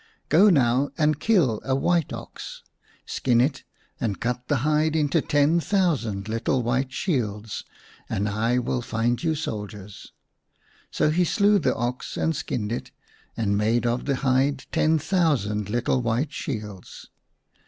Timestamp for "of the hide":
13.85-14.65